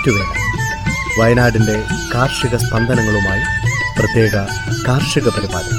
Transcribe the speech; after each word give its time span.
ഞാറ്റുവേല 0.00 1.20
വയനാടിന്റെ 1.20 1.84
കാർഷിക 2.14 2.56
സ്പന്ദനങ്ങളുമായി 2.56 3.42
പ്രത്യേക 3.98 4.36
കാർഷിക 4.88 5.28
പരിപാടി. 5.28 5.74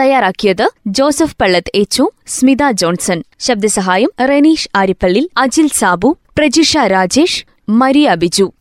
തയ്യാറാക്കിയത് 0.00 0.70
Joseph 0.86 1.36
Pallath 1.40 1.72
H 1.74 2.10
Smitha 2.26 2.70
Johnson. 2.70 3.22
ശബ്ദസഹായം 3.38 4.12
Reneesh 4.20 4.68
Arippally 4.76 5.30
Ajil 5.38 5.68
Sabu 5.68 6.16
Prajisha 6.38 6.76
Rajesh 6.76 7.44
Maria 7.68 8.14
Biju. 8.14 8.52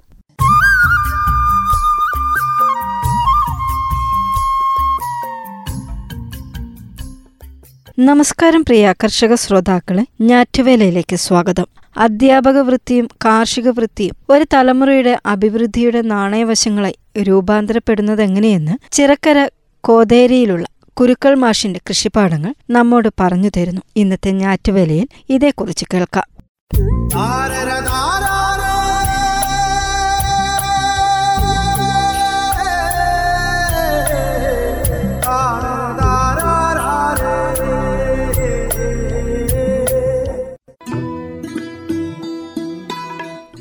നമസ്കാരം 8.00 8.62
പ്രിയ 8.62 8.94
കർഷക 9.04 9.34
ശ്രോതാക്കളെ 9.36 10.06
ഞാറ്റുവേലയിലേക്ക് 10.22 11.16
സ്വാഗതം. 11.16 11.66
അധ്യാപക 11.98 12.58
വൃത്തിയും 12.60 13.08
കാർഷിക 13.26 13.70
വൃത്തിയും 13.70 14.16
ഒരു 14.30 14.46
തലമുറയുടെ 14.54 15.20
അഭിവൃദ്ധിയുടെ 15.26 16.02
നാണയവശങ്ങളെ 16.02 16.96
രൂപാന്തരപ്പെടുന്നത് 17.22 18.22
എങ്ങനെയെന്ന് 18.22 18.72
ചിറക്കര 18.92 19.48
കോതേരിയിലുള്ള 19.84 20.66
കുരുക്കൾ 20.94 21.36
മാഷിന്റെ 21.36 21.80
കൃഷിപ്പാടങ്ങൾ 21.90 22.54
നമ്മോട് 22.70 23.10
പറഞ്ഞു 23.20 23.50
തരുന്നു. 23.58 23.82
ഇന്നത്തെ 23.96 24.32
ഞാറ്റുവേലയിൽ 24.32 25.08
ഇതേക്കുറിച്ച് 25.30 25.86
കേൾക്കാം. 25.94 26.24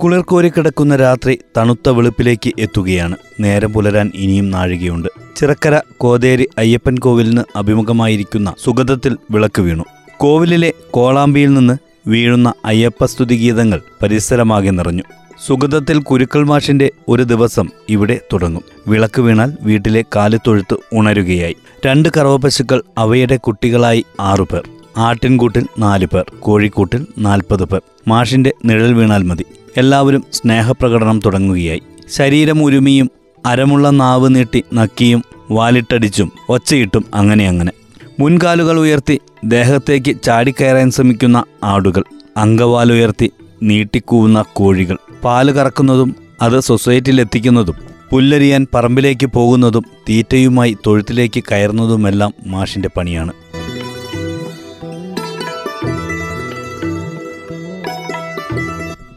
കുളിർക്കോരി 0.05 0.48
കിടക്കുന്ന 0.48 0.97
രാത്രി 0.97 1.38
തണുത്ത 1.56 1.88
വെളുപ്പിലേക്ക് 1.88 2.52
എത്തുകയാണ്. 2.58 3.16
നേരം 3.41 3.72
പുലരാൻ 3.72 4.12
ഇനിയും 4.14 4.50
നാഴികയുണ്ട്. 4.50 5.08
ചിറക്കര 5.36 5.80
കോതേരി 5.97 6.48
അയ്യപ്പൻ 6.58 6.98
കോവിലിന് 6.98 7.42
അഭിമുഖമായിരിക്കുന്ന 7.56 8.55
സുഗതത്തിൽ 8.64 9.16
വിളക്ക് 9.30 9.62
വീണു. 9.62 9.84
കോവിലിലെ 10.16 10.72
കോളാമ്പിയിൽ 10.91 11.55
നിന്ന് 11.55 11.77
വീഴുന്ന 12.06 12.52
അയ്യപ്പസ്തുതി 12.64 13.36
ഗീതങ്ങൾ 13.36 13.80
പരിസരമാകെ 14.02 14.70
നിറഞ്ഞു. 14.70 15.02
സുഗതത്തിൽ 15.47 15.98
കുരുക്കൾ 15.98 16.44
മാഷിന്റെ 16.44 16.91
ഒരു 17.08 17.22
ദിവസം 17.22 17.69
ഇവിടെ 17.88 18.20
തുടങ്ങും. 18.32 18.62
വിളക്ക് 18.88 19.20
വീണാൽ 19.20 19.56
വീട്ടിലെ 19.60 20.05
കാലിത്തൊഴുത്ത് 20.16 20.77
ഉണരുകയായി. 20.92 21.56
രണ്ട് 21.86 22.08
കറവപശുക്കൾ 22.16 22.82
അവയുടെ 22.98 23.36
കുട്ടികളായി 23.36 24.05
ആറുപേർ 24.20 24.69
ആട്ടിൻകൂട്ടിൽ 24.97 25.66
നാല് 25.78 26.06
പേർ. 26.06 26.25
കോഴിക്കൂട്ടിൽ 26.41 27.06
നാൽപ്പത് 27.19 27.64
പേർ. 27.64 27.82
മാഷിന്റെ 28.08 28.52
നിഴൽ 28.64 28.94
വീണാൽ 28.94 29.22
മതി. 29.22 29.44
എല്ലാവരും 29.77 30.25
സ്നേഹപ്രകടനം 30.33 31.20
തുടങ്ങുകയായി. 31.27 31.83
ശരീരം 32.11 32.64
ഉരുമിയും 32.64 33.11
അരമുള്ള 33.47 33.91
നാവ് 33.91 34.34
നീട്ടി 34.34 34.64
നക്കിയും 34.75 35.25
വാലിട്ടടിച്ചും 35.50 36.33
ഒച്ചയിട്ടും 36.48 37.05
അങ്ങനെ 37.14 37.48
അങ്ങനെ. 37.48 37.72
മുൻകാലുകൾ 38.20 38.78
ഉയർത്തി 38.78 39.20
ദേഹത്തേക്ക് 39.44 40.22
ചാടിക്കയറാൻ 40.22 40.91
ശ്രമിക്കുന്ന 40.91 41.44
ആടുകൾ. 41.64 42.05
അങ്കവാലുയർത്തി 42.36 43.31
നീട്ടിക്കൂവുന്ന 43.62 44.44
കോഴികൾ. 44.53 44.97
പാൽ 45.25 45.50
കറക്കുന്നതും 45.50 46.16
അത് 46.42 46.60
സൊസൈറ്റിയിലെത്തിക്കുന്നതും 46.60 47.75
പുല്ലരിയാൻ 48.10 48.66
പറമ്പിലേക്ക് 48.75 49.26
പോകുന്നതും 49.26 49.84
തീറ്റയുമായി 50.09 50.76
തൊഴുത്തിലേക്ക് 50.87 51.44
കയറുന്നതുമെല്ലാം 51.53 52.34
മാഷിന്റെ 52.47 52.88
പണിയാണ്. 52.97 53.32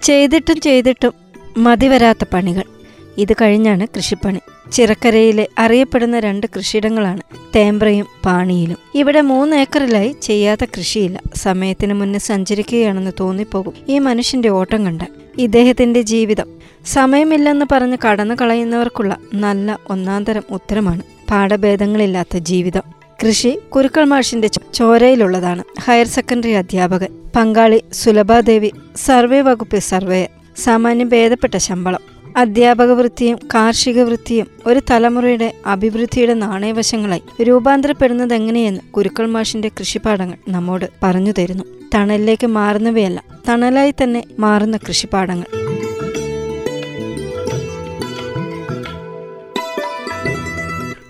ചെയ്തിട്ടും 0.07 0.61
ചെയ്തിട്ടും 0.61 1.13
മതിവരാത്ത 1.57 2.25
പണികൾ. 2.33 2.63
ഇത് 3.17 3.33
കഴിഞ്ഞാണ് 3.33 3.87
കൃഷിപ്പണി. 3.95 4.39
ചിറക്കരയിലെ 4.71 5.47
അറിയപ്പെടുന്ന 5.57 6.19
രണ്ട് 6.19 6.47
കൃഷിയിടങ്ങളാണ് 6.57 7.21
തേമ്പ്രയും 7.55 8.05
പാണിയിലും. 8.25 8.77
ഇവിടെ 8.95 9.21
മൂന്ന് 9.21 9.57
ഏക്കറിലായി 9.57 10.15
ചെയ്യാത്ത 10.21 10.65
കൃഷിയില്ല. 10.77 11.21
സമയത്തിന് 11.35 11.93
മുന്നേ 11.93 12.19
സഞ്ചരിക്കുകയാണെന്ന് 12.19 13.11
തോന്നിപ്പോകും 13.19 13.73
ഈ 13.87 13.99
മനുഷ്യന്റെ 13.99 14.49
ഓട്ടം 14.49 14.85
കണ്ട 14.85 15.01
ഇദ്ദേഹത്തിന്റെ 15.37 16.01
ജീവിതം. 16.01 16.47
സമയമില്ലെന്ന് 16.85 17.65
പറഞ്ഞ് 17.71 17.97
കടന്നു 18.05 18.35
കളയുന്നവർക്കുള്ള 18.41 19.17
നല്ല 19.33 19.79
ഒന്നാന്തരം 19.89 20.43
ഉത്തരമാണ്. 20.51 21.01
പാഠഭേദങ്ങളില്ലാത്ത 21.31 22.37
ജീവിതം. 22.37 22.96
കൃഷി 23.21 23.59
കുരുക്കൾ 23.69 24.03
മാഷിന്റെ 24.03 24.49
ചോരയിലുള്ളതാണ്. 24.73 25.63
ഹയർ 25.85 26.07
സെക്കൻഡറി 26.07 26.51
അധ്യാപകൻ 26.51 27.07
പങ്കാളി 27.35 27.83
സുലഭാദേവി 27.93 28.71
സർവേ 28.95 29.41
വകുപ്പ് 29.41 29.77
സർവേയർ 29.77 30.29
സാമാന്യം 30.57 31.09
ഭേദപ്പെട്ട 31.09 31.57
ശമ്പളം. 31.57 32.01
അധ്യാപക 32.37 32.91
വൃത്തിയും 32.91 33.37
കാർഷിക 33.55 33.99
വൃത്തിയും 34.01 34.47
ഒരു 34.65 34.81
തലമുറയുടെ 34.91 35.53
അഭിവൃദ്ധിയുടെ 35.65 36.33
നാണയവശങ്ങളായി 36.33 37.43
രൂപാന്തരപ്പെടുന്നത് 37.43 38.33
എങ്ങനെയെന്ന് 38.33 38.81
കുരുക്കൾ 38.91 39.25
മാഷിന്റെ 39.25 39.71
കൃഷിപ്പാടങ്ങൾ 39.79 40.37
നമ്മോട് 40.49 40.85
പറഞ്ഞു 41.03 41.33
തരുന്നു. 41.39 41.63
തണലിലേക്ക് 41.95 42.47
മാറുന്നവയല്ല 42.47 43.23
തണലായി 43.49 43.93
തന്നെ 44.03 44.23
മാറുന്ന 44.39 44.77
കൃഷിപ്പാടങ്ങൾ 44.77 45.47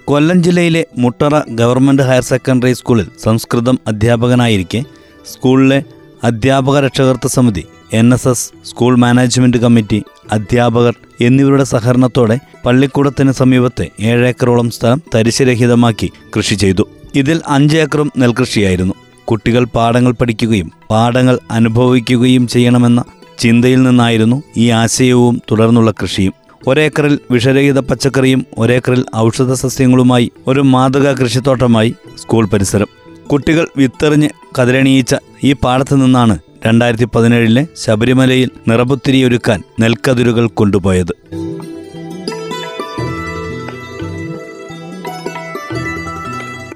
കൊല്ലം 0.10 0.44
ജില്ലയിലെ 0.44 0.86
മുട്ടറ 0.98 1.40
ഗവൺമെന്റ് 1.50 2.04
ഹയർ 2.04 2.22
സെക്കൻഡറി 2.22 2.74
സ്കൂളിൽ 2.74 3.08
സംസ്കൃതം 3.24 3.80
അധ്യാപകനായിരിക്കെ 3.88 4.84
സ്കൂളിലെ 5.26 5.84
അധ്യാപക 6.24 6.80
രക്ഷകർത്ത 6.80 7.28
സമിതി 7.28 7.64
N 7.94 8.14
S 8.14 8.28
S 8.28 8.52
school 8.66 8.96
management 8.96 9.58
committee 9.58 10.04
അധ്യാപകർ 10.32 10.96
എന്നിവരുടെ 11.22 11.64
സഹകരണത്തോടെ 11.64 12.40
പള്ളിക്കൂടത്തിന് 12.66 13.32
സമീപത്തെ 13.32 13.90
ഏഴേക്കറോളം 14.00 14.72
സ്ഥലം 14.72 15.02
തരിശുരഹിതമാക്കി 15.16 16.12
കൃഷി 16.38 16.56
ചെയ്തു. 16.56 16.88
ഇതിൽ 17.16 17.42
അഞ്ചേക്കറും 17.48 18.12
നെൽകൃഷിയായിരുന്നു. 18.18 18.94
കുട്ടികൾ 19.26 19.64
പാഠങ്ങൾ 19.66 20.12
പഠിക്കുകയും 20.12 20.72
പാഠങ്ങൾ 20.92 21.40
അനുഭവിക്കുകയും 21.52 22.48
ചെയ്യണമെന്ന 22.48 23.04
ചിന്തയിൽ 23.40 23.84
നിന്നായിരുന്നു 23.84 24.44
ഈ 24.58 24.70
ആശയവും 24.70 25.42
തുടർന്നുള്ള 25.52 25.92
കൃഷിയും. 25.92 26.47
ഒരേക്കറിൽ 26.68 27.20
വിഷരഹിത 27.32 27.80
പച്ചക്കറിയും 27.80 28.46
ഒരേക്കറിൽ 28.58 29.06
ഔഷധ 29.16 29.54
സസ്യങ്ങളുമായി 29.54 30.32
ഒരു 30.48 30.60
മാതൃകാ 30.60 31.14
കൃഷിത്തോട്ടമായി 31.14 31.96
സ്കൂൾ 32.18 32.46
പരിസരം. 32.46 32.88
കുട്ടികൾ 33.32 33.68
വിത്തെറിഞ്ഞ് 33.78 34.30
കതിരണിയിച്ച 34.62 35.16
ഈ 35.44 35.54
പാടത്തു 35.54 35.96
നിന്നാണ് 35.96 36.40
രണ്ടായിരത്തി 36.66 37.04
പതിനേഴിലെ 37.04 37.68
ശബരിമലയിൽ 37.76 38.50
നിറപുത്തിരിയൊരുക്കാൻ 38.68 39.64
നെൽക്കതിരുകൾ 39.80 40.48
കൊണ്ടുപോയത്. 40.48 41.14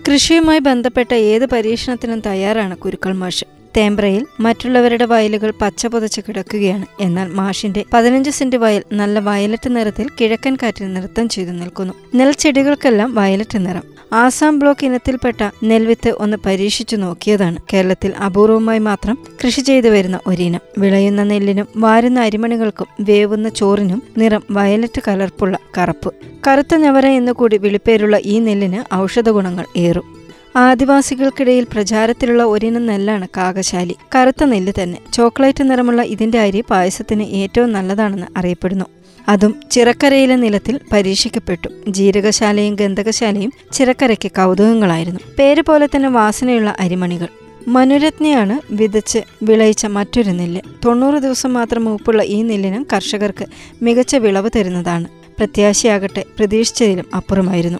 കൃഷിയുമായി 0.08 0.60
ബന്ധപ്പെട്ട 0.60 1.14
ഏത് 1.14 1.46
പരീക്ഷണത്തിനും 1.46 2.20
തയ്യാറാണ് 2.20 2.78
കുരുക്കൾ 2.78 3.14
മാഷ്. 3.14 3.61
തേമ്പ്രയിൽ 3.78 4.26
മറ്റുള്ളവരുടെ 4.40 5.06
വയലുകൾ 5.06 5.54
പച്ച 5.62 5.88
പുതച്ച് 5.88 6.22
കിടക്കുകയാണ്. 6.22 6.86
എന്നാൽ 7.00 7.28
മാഷിന്റെ 7.28 7.86
പതിനഞ്ച് 7.94 8.30
സെന്റ് 8.30 8.56
വയൽ 8.56 8.84
നല്ല 8.94 9.20
വയലറ്റ് 9.20 9.76
നിറത്തിൽ 9.76 10.10
കിഴക്കൻ 10.22 10.56
കാറ്റിൽ 10.56 10.94
നൃത്തം 10.94 11.30
ചെയ്തു 11.30 11.52
നിൽക്കുന്നു. 11.52 11.94
നെൽച്ചെടികൾക്കെല്ലാം 12.16 13.16
വയലറ്റ് 13.16 13.66
നിറം. 13.66 13.84
ആസാം 14.14 14.60
ബ്ലോക്ക് 14.60 14.86
ഇനത്തിൽപ്പെട്ട 14.86 15.50
നെൽവിത്ത് 15.64 16.10
ഒന്ന് 16.10 16.38
പരീക്ഷിച്ചു 16.46 16.96
നോക്കിയതാണ്. 16.96 17.58
കേരളത്തിൽ 17.74 18.14
അപൂർവമായി 18.16 18.80
മാത്രം 18.80 19.18
കൃഷി 19.46 19.62
ചെയ്തു 19.62 19.90
വരുന്ന 19.90 20.20
ഒരിനം. 20.28 20.60
വിളയുന്ന 20.78 21.24
നെല്ലിനും 21.24 21.68
വാരുന്ന 21.78 22.20
അരിമണികൾക്കും 22.20 22.88
വേവുന്ന 23.00 23.50
ചോറിനും 23.50 24.04
നിറം 24.18 24.44
വയലറ്റ് 24.52 25.02
കലർപ്പുള്ള 25.08 25.58
കറുപ്പ്. 25.78 26.14
കറുത്ത 26.48 26.76
ഞവര 26.76 27.08
എന്നുകൂടി 27.08 27.58
വിളിപ്പേരുള്ള 27.58 28.20
ഈ 28.26 28.40
നെല്ലിന് 28.40 28.96
ഔഷധ 28.96 29.30
ഗുണങ്ങൾ 29.30 29.66
ഏറും. 29.78 30.21
ആദിവാസികൾക്കിടയിൽ 30.56 31.64
പ്രചാരത്തിലുള്ള 31.64 32.44
ഒരിനം 32.44 32.86
നെല്ലാണ് 32.86 33.28
കാകശാലി. 33.38 33.96
കറുത്ത 34.16 34.44
നെല്ല് 34.44 34.74
തന്നെ. 34.84 34.98
ചോക്ലേറ്റ് 35.14 35.72
നിറമുള്ള 35.72 36.02
ഇതിന്റെ 36.02 36.40
അരി 36.40 36.64
പായസത്തിന് 36.70 37.24
ഏറ്റവും 37.24 37.72
നല്ലതാണെന്ന് 37.72 38.28
അറിയപ്പെടുന്നു. 38.38 38.86
അതും 39.30 39.56
ചിറക്കരയിലെ 39.72 40.36
നിലത്തിൽ 40.36 40.80
പരീക്ഷിക്കപ്പെട്ടു. 40.92 41.70
ജീരകശാലയും 41.88 42.76
ഗന്ധകശാലയും 42.76 43.54
ചിറക്കരയ്ക്ക് 43.72 44.32
കൗതുകങ്ങളായിരുന്നു. 44.32 45.20
പേര് 45.40 45.62
പോലെ 45.62 45.90
തന്നെ 45.96 46.10
വാസനയുള്ള 46.10 46.76
അരിമണികൾ. 46.80 47.28
മനുരത്നയാണ് 47.68 48.60
വിതച്ച് 48.74 49.20
വിളയിച്ച 49.44 49.86
മറ്റൊരു 49.86 50.30
നെല്ല്. 50.30 50.62
തൊണ്ണൂറ് 50.86 51.16
ദിവസം 51.16 51.54
മാത്രം 51.54 51.86
മൂപ്പുള്ള 51.86 52.24
ഈ 52.24 52.42
നെല്ലിനും 52.42 52.88
കർഷകർക്ക് 52.94 53.46
മികച്ച 53.82 54.16
വിളവ് 54.16 54.50
തരുന്നതാണ്. 54.56 55.06
പ്രത്യാശയാകട്ടെ 55.38 56.26
പ്രതീക്ഷിച്ചതിലും 56.38 57.06
അപ്പുറമായിരുന്നു. 57.16 57.80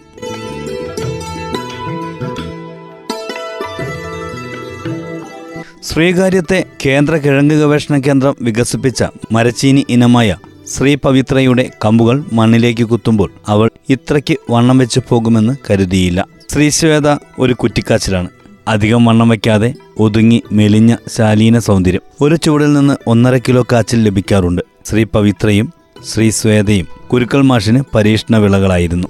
ശ്രീകാര്യത്തെ 5.92 6.64
കേന്ദ്ര 6.86 7.16
കിഴങ്ങ് 7.16 7.54
ഗവേഷണ 7.54 7.98
കേന്ദ്രം 7.98 8.36
വികസിപ്പിച്ച 8.40 9.04
മരച്ചീനി 9.32 9.86
ഇനമായ 9.88 10.36
ശ്രീ 10.68 10.94
പവിത്രയുടെ 10.94 11.70
കമ്പുകൾ 11.84 12.24
മണ്ണിലേക്ക് 12.32 12.82
കുത്തുമ്പോൾ 12.82 13.30
അവൾ 13.48 13.70
ഇത്രയ്ക്ക് 13.90 14.36
വണ്ണം 14.50 14.78
വെച്ച് 14.78 15.00
പോകുമെന്ന് 15.08 15.56
കരുതിയില്ല. 15.70 16.20
ശ്രീ 16.22 16.70
ശ്രീശ്വേത 16.70 17.16
ഒരു 17.38 17.52
കുറ്റിക്കാച്ചിലാണ്. 17.52 18.28
അധികം 18.68 19.04
വണ്ണം 19.04 19.28
വയ്ക്കാതെ 19.28 19.74
ഒതുങ്ങി 19.98 20.42
മെലിഞ്ഞ 20.52 20.96
ശാലീന 21.08 21.58
സൗന്ദര്യം. 21.58 22.00
ഒരു 22.20 22.36
ചൂടിൽ 22.36 22.72
നിന്ന് 22.72 22.96
ഒന്നര 23.06 23.36
കിലോ 23.36 23.64
കാച്ചിൽ 23.72 24.04
ലഭിക്കാറുണ്ട്. 24.04 24.62
ശ്രീ 24.86 25.04
പവിത്രയും 25.04 25.72
ശ്രീ 26.04 26.30
ശ്വേതയും 26.30 26.86
കുരുക്കൾ 27.08 27.42
മാഷിന് 27.42 27.82
പരീക്ഷണ 27.94 28.36
വിളകളായിരുന്നു. 28.36 29.08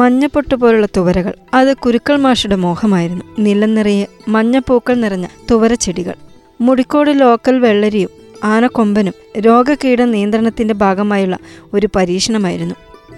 മഞ്ഞപ്പൊട്ട് 0.00 0.54
പോലുള്ള 0.54 0.86
തുവരകൾ. 0.96 1.32
അത് 1.54 1.76
കുരുക്കൾ 1.76 2.16
മാഷയുടെ 2.16 2.56
മോഹമായിരുന്നു. 2.56 3.24
നിലം 3.38 3.74
നിറയെ 3.74 4.06
മഞ്ഞപ്പൂക്കൾ 4.28 4.94
നിറഞ്ഞ 4.94 5.26
തുവരച്ചെടികൾ. 5.50 6.14
മുടിക്കോട് 6.60 7.20
ലോക്കൽ 7.20 7.58
വെള്ളരിയും 7.58 8.10
ആനക്കൊമ്പനും 8.44 9.14
രോഗകീട 9.40 10.02
നിയന്ത്രണത്തിന്റെ 10.02 10.74
ഭാഗമായുള്ള 10.74 11.38
ഒരു 11.72 11.88
പരീക്ഷണമായിരുന്നു. 11.96 12.74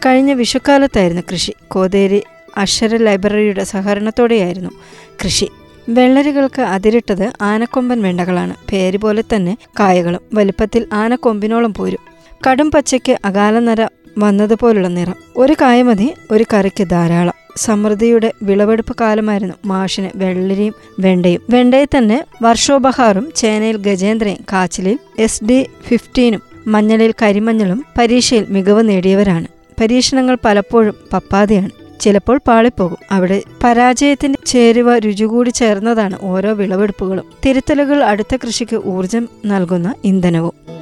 കഴിഞ്ഞ 0.07 0.33
വിഷുക്കാലത്തായിരുന്നു 0.33 1.23
കൃഷി. 1.33 1.53
കോതേരി 1.69 2.23
അക്ഷര 2.57 2.97
ലൈബ്രറിയുടെ 2.97 3.65
സഹകരണത്തോടെയായിരുന്നു 3.65 4.71
കൃഷി. 5.25 5.49
വെള്ളരികൾക്ക് 5.89 6.63
അതിരിട്ടത് 6.63 7.33
ആനക്കൊമ്പൻ 7.43 8.03
വെണ്ടകളാണ്. 8.03 8.55
പേര് 8.73 8.99
പോലെ 8.99 9.25
തന്നെ 9.37 9.57
കായകളും. 9.81 10.21
വലിപ്പത്തിൽ 10.35 10.87
ആനക്കൊമ്പിനോളം 10.93 11.75
പോരും. 11.75 12.13
കടും 12.51 12.71
പച്ചയ്ക്ക് 12.71 13.19
അകാലനര 13.25 13.87
വന്നതുപോലുള്ള 14.19 14.89
നിറം. 14.89 15.15
ഒരു 15.37 15.57
കായ 15.61 15.83
മതി 15.83 16.15
ഒരു 16.31 16.45
കറിക്ക് 16.55 16.85
ധാരാളം. 16.85 17.33
സമൃദ്ധിയുടെ 17.57 18.33
വിളവെടുപ്പ് 18.43 18.97
കാലമായിരുന്നു 19.01 19.55
മാഷിന് 19.65 20.11
വെള്ളരിയും 20.15 20.75
വെണ്ടയും. 21.01 21.41
വെണ്ടയിൽ 21.51 21.89
തന്നെ 21.99 22.25
വർഷോപഹാറും 22.43 23.33
ചേനയിൽ 23.37 23.77
ഗജേന്ദ്രയും 23.77 24.39
കാച്ചിലിൽ 24.53 24.99
എസ് 25.19 25.45
ഡി 25.45 25.67
ഫിഫ്റ്റീനും 25.89 26.43
മഞ്ഞളിൽ 26.67 27.15
കരിമഞ്ഞളും 27.23 27.85
പരീക്ഷയിൽ 27.99 28.47
മികവ് 28.49 28.89
നേടിയവരാണ്. 28.89 29.47
പരീക്ഷണങ്ങൾ 29.81 30.39
പലപ്പോഴും 30.45 30.95
പപ്പാതെയാണ്. 31.13 31.71
ചിലപ്പോൾ 32.01 32.41
പാളിപ്പോകും. 32.49 32.97
അവിടെ 33.11 33.43
പരാജയത്തിന്റെ 33.65 34.39
ചേരുവ 34.47 34.99
രുചി 34.99 35.25
കൂടി 35.25 35.51
ചേർന്നതാണ് 35.51 36.19
ഓരോ 36.23 36.53
വിളവെടുപ്പുകളും. 36.53 37.25
തിരുത്തലുകൾ 37.47 38.05
അടുത്ത 38.05 38.37
കൃഷിക്ക് 38.37 38.87
ഊർജം 38.87 39.29
നൽകുന്ന 39.47 39.95
ഇന്ധനവും. 40.05 40.82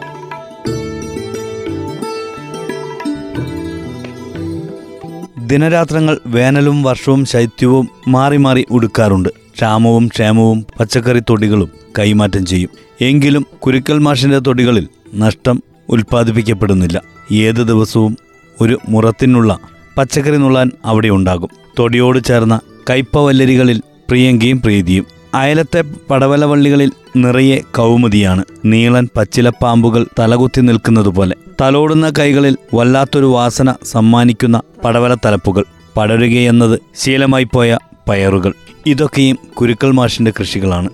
ദിനരാത്രങ്ങൾ 5.50 6.19
വേനലും 6.26 6.82
വർഷവും 6.82 7.25
ശൈത്യവും 7.25 7.88
മാറി 8.08 8.37
മാറി 8.37 8.67
ഉടുക്കാറുണ്ട്. 8.70 9.29
ക്ഷാമവും 9.29 10.08
ക്ഷേമവും 10.08 10.67
പച്ചക്കറി 10.81 11.20
തൊടികളും 11.31 11.70
കൈമാറ്റം 11.99 12.47
ചെയ്യും. 12.47 12.70
എങ്കിലും 13.00 13.47
കുരുക്കൽ 13.58 13.99
മാഷിന്റെ 13.99 14.38
തൊടികളിൽ 14.38 14.88
നഷ്ടം 15.14 15.62
ഉൽപ്പാദിപ്പിക്കപ്പെടുന്നില്ല. 15.88 17.02
ഏത് 17.32 17.69
ദിവസവും 17.69 18.17
ഒരു 18.61 18.79
മുറത്തിനുള്ള 18.88 19.58
പച്ചക്കറി 19.99 20.37
നുള്ളാൻ 20.37 20.70
അവിടെ 20.85 21.08
ഉണ്ടാകും. 21.08 21.49
തൊടിയോട് 21.79 22.25
ചേർന്ന 22.25 22.61
കയ്പവല്ലരികളിൽ 22.91 23.82
പ്രിയങ്കയും 24.08 24.61
പ്രീതിയും. 24.61 25.19
അയലത്തെ 25.35 25.85
പടവലവള്ളികളിൽ 26.11 26.91
നിറയെ 27.17 27.59
കൗമുദിയാണ്. 27.77 28.44
നീളൻ 28.65 29.09
പച്ചിലപ്പാമ്പുകൾ 29.17 30.06
തലകുത്തി 30.19 30.61
നിൽക്കുന്നതുപോലെ. 30.61 31.37
തലോടുന്ന 31.61 32.12
കൈകളിൽ 32.19 32.56
വല്ലാത്തൊരു 32.75 33.27
വാസന 33.27 33.75
സമ്മാനിക്കുന്ന 33.85 34.62
പടവല 34.85 35.15
തലപ്പുകൾ 35.15 35.65
പടരുകയെന്നത് 35.97 36.81
ശീലമായി 36.94 37.44
പോയ 37.44 37.79
പയറുകൾ. 38.09 38.53
ഇതൊക്കെയും 38.87 39.38
കുരുക്കൾ 39.55 39.91
മാഷിന്റെ 39.91 40.32
കൃഷികളാണ്. 40.41 40.88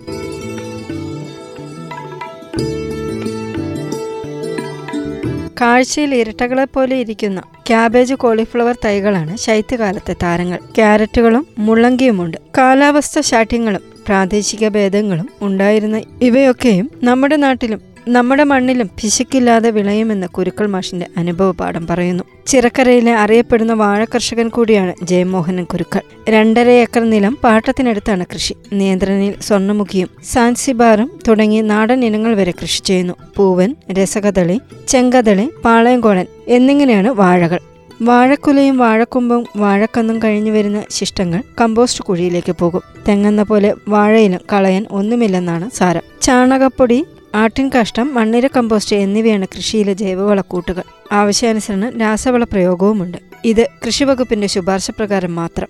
കാഴ്ചയിൽ 5.61 6.15
ഇരട്ടകളെ 6.15 6.65
പോലെ 6.65 6.97
ഇരിക്കുന്ന 6.97 7.41
ക്യാബേജ് 7.69 8.15
കോളിഫ്ലവർ 8.15 8.77
തൈകളാണ് 8.85 9.37
ശൈത്യകാലത്തെ 9.37 10.17
താരങ്ങൾ. 10.23 10.59
ക്യാരറ്റുകളും 10.77 11.47
മുള്ളങ്കിയുമുണ്ട്. 11.59 12.37
കാലാവസ്ഥ 12.59 13.21
ശാഠ്യങ്ങളും 13.21 13.96
പ്രാദേശിക 14.07 14.69
ഭേദങ്ങളും 14.69 15.29
ഉണ്ടായിരുന്ന 15.43 16.03
ഇവയൊക്കെയും 16.23 16.91
നമ്മുടെ 17.05 17.37
നാട്ടിലും 17.37 17.81
നമ്മുടെ 18.09 18.45
മണ്ണിലും 18.45 18.87
പിശുക്കില്ലാതെ 18.87 19.71
വിളയുമെന്ന് 19.71 20.27
കുരുക്കൾ 20.27 20.67
മാഷിന്റെ 20.67 21.07
അനുഭവ 21.17 21.51
പാഠം 21.51 21.87
പറയുന്നു. 21.87 22.25
ചിറക്കരയിലെ 22.47 23.15
അറിയപ്പെടുന്ന 23.15 23.73
വാഴ 23.73 24.05
കർഷകൻ 24.05 24.49
കൂടിയാണ് 24.49 24.95
ജയമോഹനൻ 25.03 25.65
കുരുക്കൾ. 25.65 26.01
രണ്ടര 26.29 26.69
ഏക്കർ 26.69 27.11
നിലം 27.11 27.39
പാട്ടത്തിനടുത്താണ് 27.45 28.25
കൃഷി. 28.35 28.55
നിയന്ത്രണയിൽ 28.73 29.35
സ്വർണമുഖിയും 29.41 30.11
സാൻസിബാറും 30.25 31.19
തുടങ്ങി 31.29 31.61
നാടൻ 31.61 32.05
ഇനങ്ങൾ 32.05 32.35
വരെ 32.35 32.53
കൃഷി 32.63 32.83
ചെയ്യുന്നു. 32.83 33.15
പൂവൻ 33.37 33.75
രസകദളി 33.93 34.61
ചെങ്കദളി 34.89 35.51
പാളയംകോടൻ 35.65 36.27
എന്നിങ്ങനെയാണ് 36.49 37.09
വാഴകൾ. 37.09 37.61
വാഴക്കുലയും 38.03 38.79
വാഴക്കൊമ്പും 38.79 39.47
വാഴക്കന്നും 39.57 40.23
കഴിഞ്ഞു 40.23 40.51
വരുന്ന 40.51 40.83
ശിഷ്ടങ്ങൾ 40.91 41.43
കമ്പോസ്റ്റ് 41.61 42.05
കുഴിയിലേക്ക് 42.05 42.57
പോകും. 42.61 42.83
തെങ്ങെന്ന 43.09 43.43
പോലെ 43.43 43.75
വാഴയിലും 43.89 44.41
കളയാൻ 44.53 44.87
ഒന്നുമില്ലെന്നാണ് 44.91 45.71
സാരം. 45.71 46.03
ചാണകപ്പൊടി 46.23 47.05
ആട്ടിൻ 47.35 47.71
കാഷ്ടം 47.75 48.15
മണ്ണിര 48.15 48.47
കമ്പോസ്റ്റ് 48.47 48.97
എന്നിവയാണ് 48.97 49.47
കൃഷിയിലെ 49.57 49.93
ജൈവവളക്കൂട്ടുകൾ. 49.93 50.83
ആവശ്യാനുസരണം 51.13 52.01
രാസവള 52.01 52.45
പ്രയോഗവുമുണ്ട്. 52.45 53.19
ഇത് 53.45 53.69
കൃഷിവകുപ്പിന്റെ 53.87 54.47
ശുപാർശ 54.47 54.91
പ്രകാരം 54.91 55.35
മാത്രം. 55.35 55.69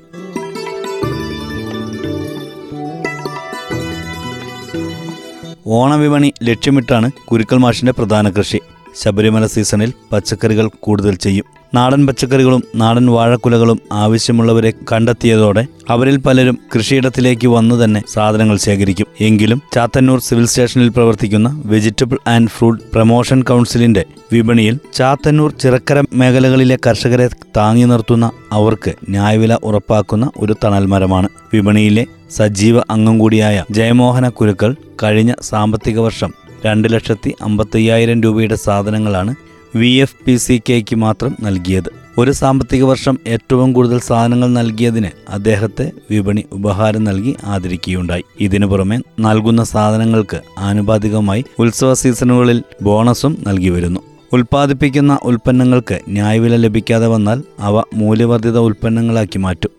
ഓണവിപണി 5.66 6.32
ലക്ഷ്യമിട്ടാണ് 6.42 7.10
കുരുക്കൽ 7.12 7.56
മാഷിന്റെ 7.56 7.92
പ്രധാന 7.92 8.30
കൃഷി. 8.30 8.60
ശബരിമല 9.02 9.46
സീസണിൽ 9.46 9.92
പച്ചക്കറികൾ 10.12 10.70
കൂടുതൽ 10.80 11.14
ചെയ്യും. 11.14 11.44
നാടൻ 11.74 12.06
പച്ചക്കറികളും 12.06 12.62
നാടൻ 12.76 13.06
വാഴക്കുലകളും 13.06 13.80
ആവശ്യമുള്ളവരെ 13.92 14.72
കണ്ടെത്തിയതോടെ 14.92 15.66
അവരിൽ 15.90 16.16
പലരും 16.16 16.58
കൃഷിയിടത്തിലേക്ക് 16.74 17.48
വന്നു 17.48 17.84
തന്നെ 17.84 18.02
സാധനങ്ങൾ 18.08 18.56
ശേഖരിക്കും. 18.56 19.06
എങ്കിലും 19.20 19.62
ചാത്തന്നൂർ 19.74 20.20
സിവിൽ 20.20 20.46
സ്റ്റേഷനിൽ 20.46 20.88
പ്രവർത്തിക്കുന്ന 20.88 21.62
വെജിറ്റബിൾ 21.64 22.18
ആൻഡ് 22.26 22.48
ഫ്രൂട്ട് 22.48 22.84
പ്രൊമോഷൻ 22.92 23.42
കൗൺസിലിന്റെ 23.42 24.04
വിപണിയിൽ 24.32 24.78
ചാത്തന്നൂർ 24.94 25.52
ചിറക്കര 25.52 26.04
മേഖലകളിലെ 26.12 26.78
കർഷകരെ 26.86 27.28
താങ്ങി 27.56 27.84
നിർത്തുന്ന 27.84 28.30
അവർക്ക് 28.52 28.94
ന്യായവില 29.08 29.54
ഉറപ്പാക്കുന്ന 29.54 30.30
ഒരു 30.36 30.56
തണൽമരമാണ്. 30.64 31.28
വിപണിയിലെ 31.54 32.06
സജീവ 32.30 32.78
അംഗം 32.90 33.18
കൂടിയായ 33.18 33.64
ജയമോഹന 33.70 34.28
കുരുക്കൾ 34.28 34.76
കഴിഞ്ഞ 35.02 35.32
സാമ്പത്തിക 35.42 35.98
വർഷം 35.98 36.45
രണ്ട് 36.66 36.88
ലക്ഷത്തി 36.92 37.30
അമ്പത്തയ്യായിരം 37.42 38.22
രൂപയുടെ 38.22 38.56
സാധനങ്ങളാണ് 38.66 39.34
വി 39.76 39.90
എഫ് 40.04 40.20
പി 40.26 40.36
സി 40.36 40.62
കെക്ക് 40.68 40.96
മാത്രം 40.96 41.32
നൽകിയത്. 41.42 41.90
ഒരു 42.18 42.30
സാമ്പത്തിക 42.30 42.82
വർഷം 42.82 43.18
ഏറ്റവും 43.26 43.72
കൂടുതൽ 43.72 43.98
സാധനങ്ങൾ 44.00 44.48
നൽകിയതിന് 44.48 45.10
അദ്ദേഹത്തെ 45.28 45.86
വിപണി 46.10 46.44
ഉപഹാരം 46.52 47.04
നൽകി 47.04 47.32
ആദരിക്കുകയുണ്ടായി. 47.44 48.24
ഇതിനു 48.40 48.66
പുറമെ 48.66 48.98
നൽകുന്ന 49.20 49.64
സാധനങ്ങൾക്ക് 49.64 50.40
ആനുപാതികമായി 50.58 51.44
ഉത്സവ 51.58 51.94
സീസണുകളിൽ 51.94 52.62
ബോണസും 52.82 53.34
നൽകി 53.46 53.68
വരുന്നു. 53.68 54.00
ഉൽപ്പാദിപ്പിക്കുന്ന 54.32 55.18
ഉൽപ്പന്നങ്ങൾക്ക് 55.22 55.98
ന്യായവില 56.08 56.56
ലഭിക്കാതെ 56.56 57.06
വന്നാൽ 57.06 57.42
അവ 57.58 57.82
മൂല്യവർദ്ധിത 57.94 58.58
ഉൽപ്പന്നങ്ങളാക്കി 58.58 59.38
മാറ്റും. 59.38 59.72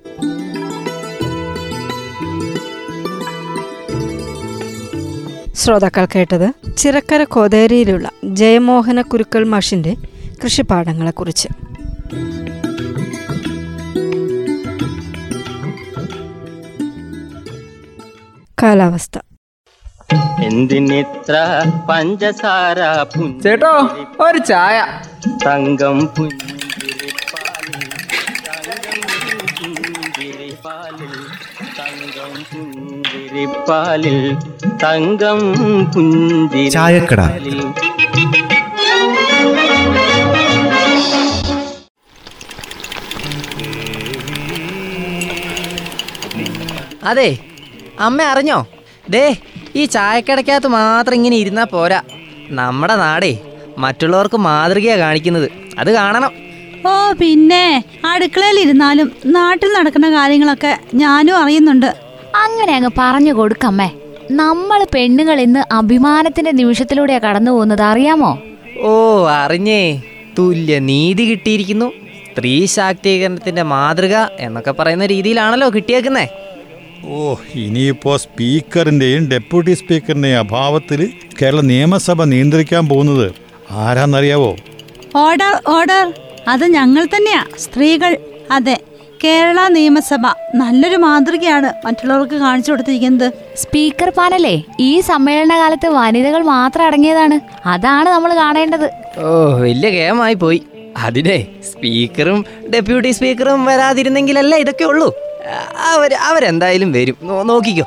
ശ്രോതാക്കൾ 5.58 6.06
കേട്ടത് 6.06 6.48
ചിറക്കര 6.78 7.24
കോതേരിയിലുള്ള 7.24 8.10
ജയമോഹന 8.24 9.02
കുരുക്കൾ 9.02 9.44
മാഷിന്റെ 9.44 9.96
കൃഷിപ്പാടങ്ങളെക്കുറിച്ച് 10.44 11.50
കാലാവസ്ഥ. 18.64 19.18
എന്തിനിത്ര 20.44 21.36
പഞ്ചസാര 21.90 22.80
ചേട്ടോ 23.44 23.74
ഒരു 24.26 24.38
ചായ. 24.38 24.78
തങ്കം 25.46 25.98
പുഞ്ചിരിപ്പാലിൽ 26.06 26.57
പുഞ്ചിരിപ്പാലിൽ 33.38 34.15
തങ്കം 34.84 35.39
ചായക്കട. 36.75 37.22
അതെ 47.10 47.27
അമ്മ 48.06 48.22
അറിഞ്ഞോ? 48.32 48.58
ദേ 49.10 49.25
ഈ 49.75 49.84
ചായക്കടക്കകത്ത് 49.96 50.70
മാത്രം 50.77 51.15
ഇങ്ങനെ 51.20 51.38
ഇരുന്നാൽ 51.44 51.67
പോരാ. 51.74 52.00
നമ്മുടെ 52.60 52.96
നാടേ 53.03 53.32
മറ്റുള്ളവർക്ക് 53.86 54.39
മാതൃകയാ 54.48 54.98
കാണിക്കുന്നത്. 55.03 55.48
അത് 55.82 55.91
കാണണം. 56.00 56.34
ഓ 56.89 56.91
പിന്നെ 57.22 57.63
അടുക്കളയിൽ 58.13 58.58
ഇരുന്നാലും 58.65 59.08
നാട്ടിൽ 59.38 59.70
നടക്കുന്ന 59.77 60.10
കാര്യങ്ങളൊക്കെ 60.17 60.74
ഞാനും 61.03 61.38
അറിയുന്നുണ്ട്. 61.44 61.89
അങ്ങനെ 62.36 62.75
അങ്ങ് 62.75 62.89
പറഞ്ഞു 62.98 63.34
കൊടുക്കമ്മേ. 63.34 63.89
നമ്മൾ 64.31 64.86
പെണ്ണുങ്ങൾ 64.96 65.41
ഇന്ന് 65.41 65.74
അഭിമാനത്തിന്റെ 65.74 66.51
നിമിഷത്തിലൂടെയാ 66.51 67.19
കടന്നു 67.19 67.51
പോകുന്നത് 67.51 67.81
അറിയാമോ? 67.81 68.39
ഓ 68.81 69.27
അറിഞ്ഞേ. 69.27 70.01
തുല്യ 70.39 70.79
നീതി 70.79 71.29
കിട്ടിയിരിക്കുന്നു. 71.29 71.91
സ്ത്രീ 72.34 72.65
ശാക്തീകരണത്തിന്റെ 72.65 73.63
മാതൃക 73.63 74.15
എന്നൊക്കെ 74.39 74.72
പറയുന്ന 74.72 75.05
രീതിയിലാണല്ലോ 75.05 75.69
കിട്ടിയേക്കുന്നേ. 75.69 76.27
ഓ 77.05 77.36
ഇനിയിപ്പോ 77.55 78.17
സ്പീക്കറിന്റെയും 78.17 79.27
ഡെപ്യൂട്ടി 79.27 79.72
സ്പീക്കറിന്റെയും 79.72 80.39
അഭാവത്തിൽ 80.39 81.13
കേരള 81.41 81.62
നിയമസഭ 81.62 82.24
നിയന്ത്രിക്കാൻ 82.24 82.89
പോകുന്നത് 82.89 83.31
ആരാന്നറിയാവോ? 83.72 84.55
Order 85.15 85.62
order. 85.67 86.13
അത് 86.48 86.65
ഞങ്ങൾ 86.65 87.05
തന്നെയാ. 87.05 87.46
സ്ത്രീകൾ 87.60 88.17
അതെ. 88.51 88.77
കേരള 89.24 89.67
നിയമസഭ 89.67 90.24
നല്ലൊരു 90.55 90.95
മാതൃകയാണ് 90.95 91.88
മറ്റുള്ളവർക്ക് 91.88 92.36
കാണിച്ചു 92.36 92.71
കൊടുത്തിരിക്കുന്നത്. 92.71 93.31
സ്പീക്കർ 93.55 94.09
പാനലേ 94.09 94.63
ഈ 94.79 95.00
സമ്മേളന 95.00 95.57
കാലത്ത് 95.57 95.88
വനിതകൾ 95.88 96.43
മാത്രം 96.43 96.86
അടങ്ങിയതാണ്. 96.86 97.39
അതാണ് 97.65 98.09
നമ്മൾ 98.09 98.33
കാണേണ്ടത്. 98.36 98.89
ഓ 99.19 99.59
വലിയ 99.59 99.89
ഗെയിമായി 99.89 100.33
പോയി. 100.33 100.63
അതിനെ 100.97 101.47
സ്പീക്കറും 101.71 102.45
ഡെപ്യൂട്ടി 102.74 103.12
സ്പീക്കറും 103.12 103.65
വരാതിരുന്നെങ്കിലല്ലേ 103.65 104.57
ഇതൊക്കെ 104.57 104.83
ഉള്ളൂ. 104.83 105.13
അവർ 105.75 106.13
അവരെന്തായാലും 106.13 106.91
വരും. 106.91 107.17
നോക്കിക്കോ. 107.47 107.83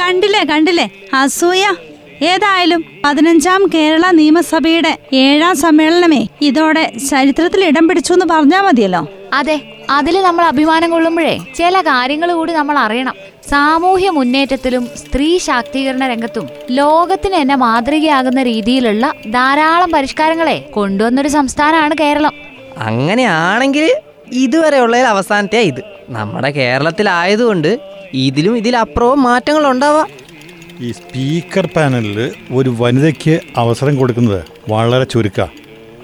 കണ്ടില്ലേ 0.00 0.44
കണ്ടില്ലേ? 0.44 0.90
അസൂയ. 1.14 1.64
ഏതായാലും 2.22 2.84
പതിനഞ്ചാം 3.04 3.70
കേരള 3.74 4.10
നിയമസഭയുടെ 4.10 4.98
ഏഴാം 5.12 5.56
സമ്മേളനമേ 5.56 6.26
ഇതോടെ 6.42 6.92
ചരിത്രത്തിൽ 7.10 7.64
ഇടം 7.64 7.88
പിടിച്ചു 7.88 8.12
എന്ന് 8.12 8.26
പറഞ്ഞാൽ 8.26 8.60
മതിയല്ലോ. 8.60 9.08
അതെ 9.32 9.73
അതിൽ 9.90 10.22
നമ്മൾ 10.22 10.44
അഭിമാനം 10.44 10.90
കൊള്ളുമ്പോഴേ 10.90 11.38
ചില 11.54 11.80
കാര്യങ്ങൾ 11.80 12.32
കൂടി 12.32 12.52
നമ്മൾ 12.52 12.78
അറിയണം. 12.78 13.14
സാമൂഹ്യ 13.50 14.10
മുന്നേറ്റത്തിലും 14.10 14.88
സ്ത്രീ 14.96 15.38
ശാക്തീകരണ 15.38 16.08
രംഗത്തും 16.08 16.48
ലോകത്തിന് 16.70 17.42
തന്നെ 17.42 17.54
മാതൃകയാകുന്ന 17.54 18.42
രീതിയിലുള്ള 18.42 19.12
ധാരാളം 19.30 19.90
പരിഷ്കാരങ്ങളെ 19.90 20.58
കൊണ്ടുവന്നൊരു 20.58 21.28
സംസ്ഥാനമാണ് 21.28 21.94
കേരളം. 22.00 22.32
അങ്ങനെയാണെങ്കിൽ 22.76 23.94
ഇതുവരെ 24.32 24.80
ഉള്ളതിൽ 24.80 25.04
അവസാനത്തെ 25.04 25.58
ഇത്. 25.58 25.80
നമ്മുടെ 26.08 26.50
കേരളത്തിലായതുകൊണ്ട് 26.50 27.80
ഇതിലും 28.12 28.56
ഇതിലപ്പുറവും 28.56 29.22
മാറ്റങ്ങൾ 29.22 29.66
ഉണ്ടാവാം. 29.66 30.08
ഈ 30.80 30.92
സ്പീക്കർ 30.92 31.68
പാനലിൽ 31.76 32.32
ഒരു 32.52 32.76
വനിതയ്ക്ക് 32.78 33.40
അവസരം 33.56 33.96
കൊടുക്കുന്നത് 33.96 34.44
വളരെ 34.68 35.04
ചുരുക്ക. 35.04 35.40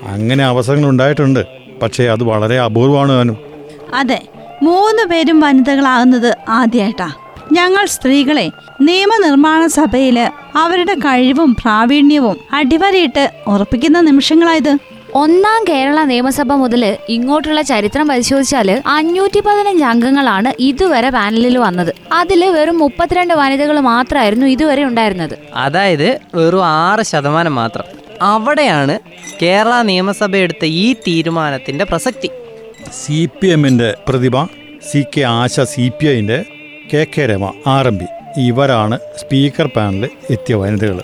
അങ്ങനെ 0.06 0.44
അവസരങ്ങൾ 0.44 0.88
ഉണ്ടായിട്ടുണ്ട്. 0.88 1.44
പക്ഷേ 1.82 2.04
അത് 2.04 2.22
വളരെ 2.22 2.60
അപൂർവമാണ് 2.60 3.12
താനും. 3.12 3.49
അതെ 3.94 4.22
മൂന്ന് 4.62 5.08
പേരും 5.08 5.40
വനിതകളാകുന്നത് 5.40 6.36
ആദ്യമായിട്ടാ 6.48 7.12
ഞങ്ങൾ 7.52 7.86
സ്ത്രീകളെ 7.86 8.50
നിയമനിർമ്മാണ 8.80 9.66
സഭയിൽ 9.66 10.18
അവരുടെ 10.56 10.94
കഴിവും 10.94 11.54
പ്രാവീണ്യവും 11.54 12.36
അടിവരയിട്ട് 12.52 13.30
ഉറപ്പിക്കുന്ന 13.46 14.00
നിമിഷങ്ങളായത്. 14.00 14.78
ഒന്നാം 15.14 15.64
കേരള 15.68 16.04
നിയമസഭ 16.04 16.52
മുതൽ 16.52 16.96
ഇങ്ങോട്ടുള്ള 17.08 17.62
ചരിത്രം 17.62 18.08
പരിശോധിച്ചാൽ 18.08 18.82
അഞ്ഞൂറ്റി 18.86 19.40
പതിനഞ്ച് 19.40 19.84
അംഗങ്ങളാണ് 19.84 20.52
ഇതുവരെ 20.58 21.10
പാനലിൽ 21.10 21.58
വന്നത്. 21.58 21.94
അതിൽ 22.12 22.44
വെറും 22.44 22.78
മുപ്പത്തിരണ്ട് 22.78 23.34
വനിതകൾ 23.34 23.80
മാത്രമായിരുന്നു 23.80 24.46
ഇതുവരെ 24.46 24.84
ഉണ്ടായിരുന്നത്. 24.84 25.38
അതായത് 25.54 26.20
വെറും 26.34 26.66
ആറ് 26.66 27.02
ശതമാനം 27.02 27.54
മാത്രം. 27.54 27.84
അവിടെയാണ് 28.22 28.98
കേരള 29.42 29.82
നിയമസഭ 29.82 30.36
എടുത്ത 30.36 30.64
ഈ 30.64 30.92
തീരുമാനത്തിന്റെ 30.92 31.84
പ്രസക്തി. 31.84 32.30
സി 32.92 33.28
പി 33.36 33.46
എമ്മിന്റെ 33.46 33.94
Prathibha 34.08 34.36
C 34.82 35.04
K 35.14 35.22
Asha 35.32 35.60
C 35.66 35.92
P 35.98 36.06
ഐന്റെ 36.08 36.38
K 36.92 37.04
K 37.14 37.26
Rama 37.26 37.44
R 37.66 37.86
M 37.86 37.96
P. 37.98 38.06
ഇവരാണ് 38.42 38.96
സ്പീക്കർ 39.16 39.66
പാനലിൽ 39.68 40.10
എത്തിയ 40.30 40.54
വനിതകൾ 40.54 40.98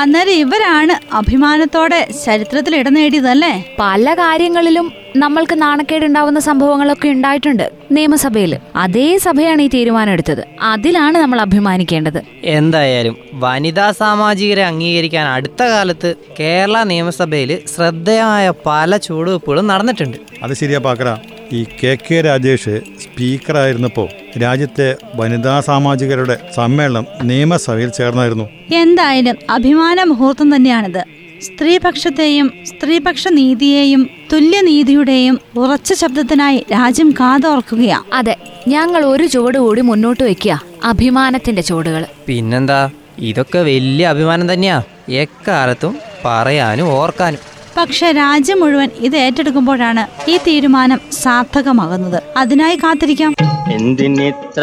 അന്നേരം 0.00 0.34
ഇവരാണ് 0.42 0.94
അഭിമാനത്തോടെ 1.14 1.98
ചരിത്രത്തിൽ 2.24 2.76
ഇടം 2.76 2.94
നേടിയതല്ലേ? 2.94 3.50
പല 3.78 4.14
കാര്യങ്ങളിലും 4.14 4.86
നമ്മൾക്ക് 5.16 5.62
നാണക്കേടുണ്ടാവുന്ന 5.62 6.40
സംഭവങ്ങളൊക്കെ 6.40 7.08
ഉണ്ടായിട്ടുണ്ട് 7.08 7.64
നിയമസഭയിൽ. 7.96 8.52
അതേ 8.76 9.08
സഭയാണ് 9.16 9.62
ഈ 9.62 9.68
തീരുമാനം 9.74 10.12
എടുത്തത് 10.12 10.42
അതിലാണ് 10.62 11.16
നമ്മൾ 11.18 11.40
അഭിമാനിക്കേണ്ടത്. 11.40 12.20
എന്തായാലും 12.44 13.16
വനിതാ 13.44 13.88
സാമാജികരെ 13.90 14.64
അംഗീകരിക്കാൻ 14.64 15.26
അടുത്ത 15.26 15.62
കാലത്ത് 15.62 16.16
കേരള 16.40 16.82
നിയമസഭയിൽ 16.82 17.52
ശ്രദ്ധേയമായ 17.76 18.52
പല 18.66 18.96
ചുവടുവെപ്പുകളും 18.96 19.66
നടന്നിട്ടുണ്ട്. 19.66 20.18
അത് 20.42 20.54
ശരിയാ 20.54 20.78
പാക്കറ. 20.78 21.10
ഈ 21.52 21.64
കെ 21.64 21.98
കെ 22.10 22.20
രാജേഷ് 22.20 22.80
സ്പീക്കറായിരുന്നപ്പോൾ 23.02 24.38
രാജ്യത്തെ 24.42 24.96
വനിതാ 25.14 25.60
സാമാജികരുടെ 25.60 26.38
സമ്മേളനം 26.56 27.06
നിയമസഭയിൽ 27.22 27.88
ചേർന്നായിരുന്നു. 27.88 28.48
എന്തായാലും 28.74 29.36
അഭിമാന 29.50 30.02
മുഹൂർത്തം 30.02 30.56
തന്നെയാണിത്. 30.56 31.04
സ്ത്രീപക്ഷത്തെയും 31.42 32.52
സ്ത്രീപക്ഷ 32.64 33.28
നീതിയെയും 33.28 34.10
തുല്യനീതിയുടെയും 34.32 35.40
ഉറച്ച 35.56 35.92
ശബ്ദത്തിനായി 35.92 36.66
രാജ്യം 36.72 37.10
കാതോർക്കുകയാ. 37.10 38.02
അതെ 38.12 38.36
ഞങ്ങൾ 38.68 39.04
ഒരു 39.04 39.26
ചുവട് 39.26 39.58
കൂടി 39.58 39.80
മുന്നോട്ട് 39.80 40.24
വെക്കുക 40.24 40.62
അഭിമാനത്തിന്റെ 40.84 41.62
ചുവടുകൾ. 41.62 42.04
പിന്നെന്താ? 42.26 42.90
ഇതൊക്കെ 43.18 43.58
വലിയ 43.58 44.06
അഭിമാനം 44.06 44.52
തന്നെയാ. 44.52 44.82
എക്കാലത്തും 45.08 45.98
പറയാനും 46.24 46.88
ഓർക്കാനും. 46.88 47.51
പക്ഷെ 47.76 48.12
രാജ്യം 48.12 48.60
മുഴുവൻ 48.60 48.90
ഇത് 49.00 49.16
ഏറ്റെടുക്കുമ്പോഴാണ് 49.16 50.30
ഈ 50.30 50.36
തീരുമാനം 50.36 51.00
സാർത്ഥകമാകുന്നത്. 51.12 52.22
അതിനായി 52.36 52.76
കാത്തിരിക്കാം. 52.76 53.34
എന്തിനിത്ര 53.72 54.62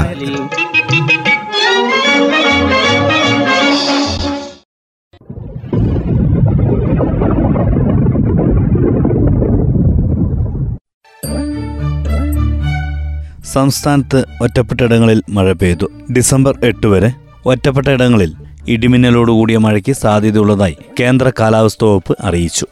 സംസ്ഥാനത്ത് 13.60 14.20
ഒറ്റപ്പെട്ടയിടങ്ങളിൽ 14.42 15.20
മഴ 15.30 15.48
പെയ്തു. 15.52 15.88
ഡിസംബർ 16.18 16.54
എട്ട് 16.64 16.88
വരെ 16.88 17.10
ഒറ്റപ്പെട്ട 17.46 17.88
ഇടങ്ങളിൽ 17.88 18.32
ഇടിമിന്നലോടുകൂടിയ 18.68 19.58
മഴയ്ക്ക് 19.58 19.94
സാധ്യതയുള്ളതായി 19.94 20.76
കേന്ദ്ര 21.00 21.32
കാലാവസ്ഥാ 21.40 21.88
വകുപ്പ് 21.88 22.18
അറിയിച്ചു. 22.22 22.68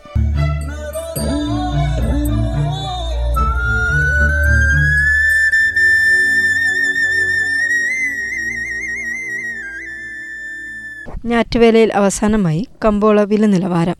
ഞാറ്റുവേലയിൽ 11.26 11.90
അവസാനമായി 11.94 12.62
കമ്പോള 12.86 13.22
വില 13.22 13.46
നിലവാരം. 13.46 13.98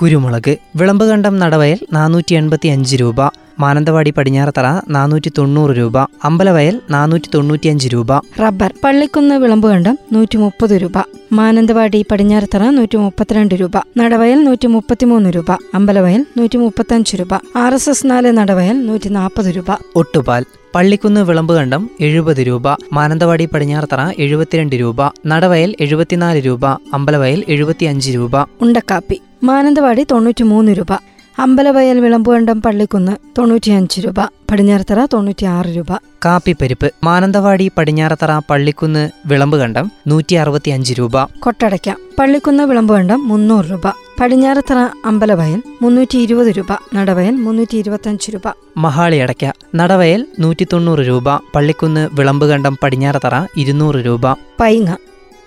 കുരുമുളക് 0.00 0.56
വിളമ്പുകണ്ടം 0.76 1.34
നടവയൽ 1.38 1.80
നാനൂറ്റി 1.92 2.34
എൺപത്തി 2.34 2.68
അഞ്ച് 2.68 2.96
രൂപ 2.96 3.20
മാനന്തവാടി 3.60 4.10
പടിഞ്ഞാറത്തറ 4.10 4.66
നാനൂറ്റി 4.88 5.30
തൊണ്ണൂറ് 5.38 5.70
രൂപ 5.70 5.98
അമ്പലവയൽ 5.98 6.80
നാനൂറ്റി 6.90 7.30
തൊണ്ണൂറ്റിയഞ്ച് 7.34 7.88
രൂപ. 7.88 8.10
റബ്ബർ 8.40 8.72
പള്ളിക്കുന്ന് 8.84 9.34
വിളമ്പുകണ്ടം 9.34 9.98
നൂറ്റി 10.12 10.36
മുപ്പത് 10.36 10.82
രൂപ 10.82 10.98
മാനന്തവാടി 11.32 12.04
പടിഞ്ഞാറത്തറ 12.10 12.70
നൂറ്റി 12.70 12.96
മുപ്പത്തിരണ്ട് 12.96 13.54
രൂപ 13.54 13.76
നടവയൽ 13.98 14.44
നൂറ്റി 14.44 14.66
മുപ്പത്തിമൂന്ന് 14.66 15.30
രൂപ 15.30 15.50
അമ്പലവയൽ 15.74 16.26
നൂറ്റി 16.38 16.58
മുപ്പത്തഞ്ച് 16.58 17.16
രൂപ 17.16 17.34
ആർ 17.56 17.74
എസ് 17.74 17.90
എസ് 17.90 18.06
നാല് 18.10 18.36
നടവയൽ 18.38 18.86
നൂറ്റി 18.86 19.08
നാൽപ്പത് 19.08 19.46
രൂപ. 19.56 19.70
ഒട്ടുപാൽ 19.96 20.44
പള്ളിക്കുന്ന് 20.74 21.20
വിളമ്പുകണ്ടം 21.20 21.90
എഴുപത് 22.00 22.46
രൂപ 22.46 22.68
മാനന്തവാടി 22.92 23.44
പടിഞ്ഞാറത്തറ 23.44 24.00
എഴുപത്തിരണ്ട് 24.18 24.76
രൂപ 24.76 24.96
നടവയൽ 25.26 25.76
എഴുപത്തിനാല് 25.80 26.46
രൂപ 26.46 26.66
അമ്പലവയൽ 26.66 27.44
എഴുപത്തിയഞ്ച് 27.48 28.10
രൂപ. 28.10 28.46
ഉണ്ടക്കാപ്പി 28.62 29.20
മാനന്തവാടി 29.44 30.06
തൊണ്ണൂറ്റി 30.10 30.42
മൂന്ന് 30.42 30.72
രൂപ. 30.72 30.92
അമ്പലവയൽ 31.38 32.00
വിളമ്പുകണ്ടം 32.00 32.62
പള്ളിക്കുന്ന് 32.62 33.12
തൊണ്ണൂറ്റിയഞ്ച് 33.38 34.00
രൂപ 34.00 34.20
പടിഞ്ഞാറത്തറ 34.50 35.04
തൊണ്ണൂറ്റിയാറ് 35.04 35.76
രൂപ. 35.76 35.86
കാപ്പിപ്പരിപ്പ് 36.24 36.92
മാനന്തവാടി 37.04 37.70
പടിഞ്ഞാറത്തറ 37.78 38.38
പള്ളിക്കുന്ന് 38.50 39.10
വിളമ്പുകണ്ടം 39.26 39.90
നൂറ്റി 40.06 40.34
അറുപത്തി 40.34 40.70
അഞ്ച് 40.70 40.94
രൂപ. 40.98 41.24
കൊട്ടടയ്ക്ക 41.24 41.94
പള്ളിക്കുന്ന് 42.18 42.64
വിളമ്പുകണ്ടം 42.64 43.28
മുന്നൂറ് 43.28 43.64
രൂപ. 43.64 43.92
പടിഞ്ഞാറത്തറ 44.20 44.78
അമ്പലവയൽ 45.04 45.62
മുന്നൂറ്റി 45.82 46.18
ഇരുപത് 46.18 46.46
രൂപ 46.46 46.66
നടവയൽ 46.94 47.36
മുന്നൂറ്റി 47.36 47.76
ഇരുപത്തഞ്ച് 47.76 48.30
രൂപ. 48.30 48.52
മഹാളി 48.76 49.16
അടയ്ക്ക 49.16 49.52
നടവയൽ 49.74 50.26
നൂറ്റി 50.40 50.66
തൊണ്ണൂറ് 50.72 50.98
രൂപ 50.98 51.36
പള്ളിക്കുന്ന് 51.54 52.08
വിളമ്പുകണ്ടം 52.12 52.76
പടിഞ്ഞാറത്തറ 52.82 53.46
ഇരുന്നൂറ് 53.56 54.00
രൂപ. 54.06 54.32
പൈങ്ങ 54.60 54.96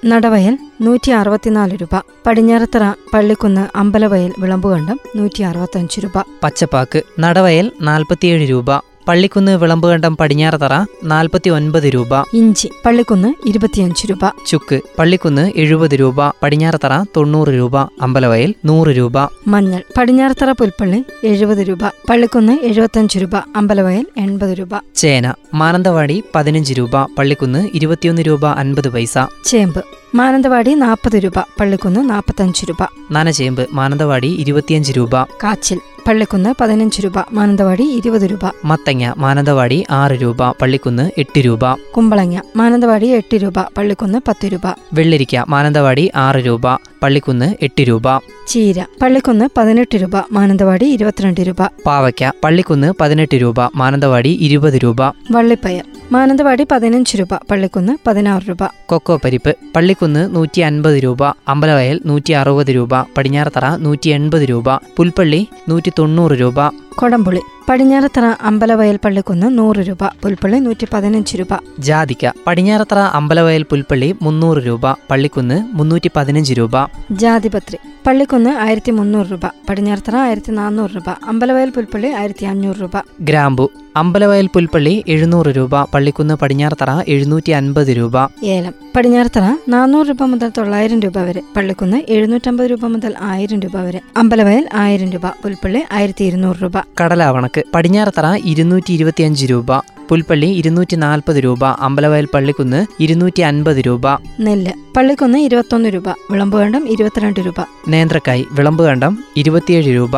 നടവയൽ 0.06 0.58
നൂറ്റി 0.82 1.12
അറുപത്തിനാല് 1.12 1.78
രൂപ. 1.82 2.02
പടിഞ്ഞാറത്തറ 2.28 2.94
പള്ളിക്കുന്ന് 3.14 3.78
അമ്പലവയൽ 3.78 4.34
വിളമ്പുകണ്ടം 4.40 5.00
നൂറ്റി 5.16 5.42
അറുപത്തഞ്ച് 5.42 6.00
രൂപ. 6.00 6.26
പച്ചപ്പാക്ക് 6.44 7.04
നടവയൽ 7.20 7.72
നാൽപ്പത്തിയേഴ് 7.82 8.50
രൂപ. 8.50 8.91
പള്ളിക്കുന്ന് 9.08 9.58
വിളമ്പുകണ്ടം 9.58 10.18
പടിഞ്ഞാറത്തറ 10.18 10.74
നാൽപ്പത്തി 11.04 11.50
ഒൻപത് 11.50 11.84
രൂപ. 11.84 12.22
ഇഞ്ചി 12.34 12.70
പള്ളിക്കുന്ന് 12.86 13.34
ഇരുപത്തിയഞ്ച് 13.48 14.08
രൂപ. 14.08 14.32
ചുക്ക് 14.48 14.80
പള്ളിക്കുന്ന് 15.00 15.52
എഴുപത് 15.56 15.92
രൂപ 15.92 16.30
പടിഞ്ഞാറത്തറ 16.44 17.04
തൊണ്ണൂറ് 17.18 17.48
രൂപ 17.48 17.78
അമ്പലവയൽ 17.78 18.54
നൂറ് 18.66 18.88
രൂപ. 18.88 19.14
മഞ്ഞൾ 19.48 19.82
പടിഞ്ഞാറത്തറ 19.98 20.52
പുൽപ്പള്ളി 20.52 21.04
എഴുപത് 21.24 21.58
രൂപ 21.58 21.88
പള്ളിക്കുന്ന് 22.10 22.54
എഴുപത്തിയഞ്ച് 22.62 23.20
രൂപ 23.20 23.36
അമ്പലവയൽ 23.56 24.06
എൺപത് 24.18 24.58
രൂപ. 24.60 24.70
ചേന 24.96 25.34
മാനന്തവാടി 25.54 26.24
പതിനഞ്ച് 26.36 26.74
രൂപ 26.74 27.04
പള്ളിക്കുന്ന് 27.18 27.70
ഇരുപത്തിയൊന്ന് 27.74 28.22
രൂപ 28.22 28.46
അൻപത് 28.46 28.90
പൈസ. 28.90 29.18
ചേമ്പ് 29.46 29.84
മാനന്തവാടി 30.16 30.74
നാൽപ്പത് 30.74 31.20
രൂപ 31.20 31.40
പള്ളിക്കുന്ന് 31.60 32.10
നാൽപ്പത്തഞ്ച് 32.10 32.66
രൂപ. 32.66 32.78
നനചേമ്പ് 33.12 33.68
മാനന്തവാടി 33.72 34.28
ഇരുപത്തിയഞ്ച് 34.28 34.92
രൂപ. 34.92 35.24
കാച്ചിൽ 35.24 35.80
പള്ളിക്കുന്ന് 36.08 36.54
പതിനഞ്ച് 36.62 37.02
രൂപ 37.02 37.14
മാനന്തവാടി 37.32 37.84
ഇരുപത് 37.84 38.22
രൂപ. 38.22 38.40
മത്തങ്ങ 38.66 39.14
മാനന്തവാടി 39.18 39.86
ആറ് 39.92 40.12
രൂപ 40.12 40.52
പള്ളിക്കുന്ന് 40.52 41.12
എട്ട് 41.18 41.40
രൂപ. 41.40 41.74
കുമ്പളങ്ങ 41.74 42.40
മാനന്തവാടി 42.56 43.08
എട്ട് 43.08 43.36
രൂപ 43.36 43.62
പള്ളിക്കുന്ന് 43.78 44.20
പത്ത് 44.28 44.48
രൂപ. 44.48 44.62
വെള്ളരിക്ക 44.94 45.36
മാനന്തവാടി 45.48 46.12
ആറ് 46.16 46.36
രൂപ. 46.36 46.91
പള്ളിക്കുന്ന് 47.04 47.56
എട്ട് 47.62 47.82
രൂപ. 47.82 48.04
ചീര. 48.48 48.86
പള്ളിക്കുന്ന് 49.02 49.50
പതിനെട്ട് 49.58 49.96
രൂപ. 49.96 50.10
മാനന്തവാടി 50.32 50.86
ഇരുപത്തിരണ്ട് 50.86 51.42
രൂപ. 51.42 51.56
പാവയ്ക്ക. 51.86 52.32
പള്ളിക്കുന്ന് 52.44 52.94
പതിനെട്ട് 53.02 53.36
രൂപ. 53.42 53.56
മാനന്തവാടി 53.76 54.30
ഇരുപത് 54.30 54.74
രൂപ. 54.74 54.96
വള്ളിപ്പയർ. 55.32 55.84
മാനന്തവാടി 56.12 56.66
പതിനഞ്ച് 56.72 57.18
രൂപ. 57.18 57.34
പള്ളിക്കുന്ന് 57.52 57.98
പതിനാറ് 58.08 58.50
രൂപ. 58.50 58.58
കൊക്കോ 58.86 59.20
പരിപ്പ്. 59.24 59.56
പള്ളിക്കുന്ന് 59.76 60.36
നൂറ്റി 60.36 60.62
അൻപത് 60.62 61.04
രൂപ. 61.04 61.24
അമ്പലവയൽ 61.48 62.02
നൂറ്റി 62.06 62.32
അറുപത് 62.32 62.68
രൂപ. 62.68 63.02
പടിഞ്ഞാറത്തറ 63.18 63.76
നൂറ്റി 63.76 64.10
എൺപത് 64.10 64.42
രൂപ. 64.42 64.76
പുൽപ്പള്ളി 64.98 65.48
നൂറ്റി 65.70 65.92
തൊണ്ണൂറ് 66.00 66.32
രൂപ. 66.32 66.60
കൊടംപുളി 66.96 67.42
പടിഞ്ഞാറത്തറ 67.70 68.26
അമ്പലവയൽ 68.42 69.00
പള്ളിക്കുന്ന് 69.06 69.58
നൂറ് 69.58 69.78
രൂപ 69.78 70.08
പുൽപ്പള്ളി 70.22 70.58
നൂറ്റി 70.58 70.88
പതിനഞ്ച് 70.94 71.38
രൂപ. 71.38 71.54
ജാതിക്ക 71.80 72.34
പടിഞ്ഞാറത്തറ 72.48 73.00
അമ്പലവയൽ 73.00 73.64
പുൽപ്പള്ളി 73.64 74.16
മുന്നൂറ് 74.22 74.58
രൂപ 74.58 74.92
പള്ളിക്കുന്ന് 74.92 75.70
മുന്നൂറ്റി 75.74 76.12
പതിനഞ്ച് 76.16 76.54
രൂപ. 76.54 76.76
ജാതിപത്രി 77.12 77.78
പള്ളിക്കുന്ന് 78.08 78.50
ആയിരത്തി 78.50 78.92
മുന്നൂറ് 78.92 79.28
രൂപ 79.32 79.46
പടിഞ്ഞാറത്തറ 79.70 80.16
ആയിരത്തി 80.16 80.52
നാനൂറ് 80.52 80.90
രൂപ 80.96 81.10
അമ്പലവയൽ 81.28 81.70
പുൽപ്പള്ളി 81.70 82.08
ആയിരത്തി 82.08 82.46
അഞ്ഞൂറ് 82.46 82.82
രൂപ. 82.82 82.92
ഗ്രാമ്പു 83.22 83.72
അമ്പലവയൽ 83.96 84.48
പുൽപ്പള്ളി 84.48 85.04
എഴുന്നൂറ് 85.08 85.48
രൂപ 85.48 85.84
പള്ളിക്കുന്ന് 85.84 86.34
പടിഞ്ഞാറത്തറ 86.34 87.02
എഴുന്നൂറ്റി 87.08 87.52
അൻപത് 87.52 87.88
രൂപ. 87.88 88.14
ഏലം. 88.44 88.74
പടിഞ്ഞാറത്തറ 88.96 89.56
നാനൂറ് 89.70 90.08
രൂപ 90.08 90.24
മുതൽ 90.24 90.52
തൊള്ളായിരം 90.58 91.00
രൂപ 91.00 91.18
വരെ 91.18 91.42
പള്ളിക്കുന്ന് 91.56 92.04
എഴുന്നൂറ്റമ്പത് 92.10 92.70
രൂപ 92.70 92.86
മുതൽ 92.86 93.14
ആയിരം 93.22 93.60
രൂപ 93.60 93.78
വരെ 93.78 94.00
അമ്പലവയൽ 94.18 94.70
ആയിരം 94.74 95.10
രൂപ 95.12 95.28
പുൽപ്പള്ളി 95.28 95.82
ആയിരത്തി 95.92 96.24
ഇരുന്നൂറ് 96.24 96.56
രൂപ. 96.64 96.72
കടലാവണക്ക് 97.02 97.64
പടിഞ്ഞാറത്തറ 97.74 98.36
ഇരുന്നൂറ്റി 98.46 98.92
ഇരുപത്തിയഞ്ച് 98.94 99.46
രൂപ 99.46 99.78
പുൽപ്പള്ളി 100.10 100.48
ഇരുന്നൂറ്റി 100.48 100.96
നാൽപ്പത് 100.96 101.36
രൂപ 101.36 101.66
അമ്പലവയൽ 101.66 102.28
പള്ളിക്കുന്ന് 102.34 102.86
ഇരുന്നൂറ്റി 103.00 103.42
അൻപത് 103.42 103.78
രൂപ. 103.78 104.02
നെല്ല് 104.40 104.72
പള്ളിക്കുന്ന് 104.98 105.38
ഇരുപത്തൊന്ന് 105.40 105.90
രൂപ 105.90 106.10
വിളമ്പുകണ്ടം 106.10 106.90
ഇരുപത്തിരണ്ട് 106.90 107.40
രൂപ. 107.40 107.56
നേന്ത്രക്കായ് 107.88 108.44
വിളമ്പുകണ്ടം 108.52 109.24
ഇരുപത്തിയേഴ് 109.38 109.96
രൂപ. 109.96 110.12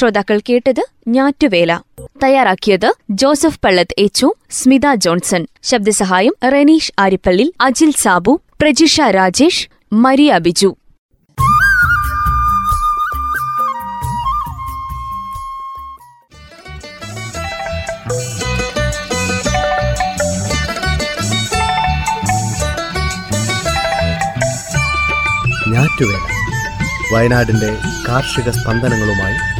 ശ്രോതാക്കൾ 0.00 0.40
കേട്ടത് 0.48 0.84
ഞാറ്റുവേല. 1.08 1.80
തയ്യാറാക്കിയത് 2.22 2.92
Joseph 3.10 3.60
Pallath 3.64 3.94
H 3.98 4.34
Smitha 4.50 4.94
Johnson. 4.94 5.46
ശബ്ദസഹായം 5.62 6.34
Reneesh 6.52 6.92
Arippally 6.98 7.54
Ajil 7.60 7.90
Sabu 7.90 8.40
Prajisha 8.62 9.00
Rajesh 9.00 9.68
Maria 9.92 10.38
Biju. 10.38 10.76
വയനാടിന്റെ 27.14 27.78
കാർഷിക 28.08 28.50
സ്പന്ദനങ്ങളുമായി 28.50 29.59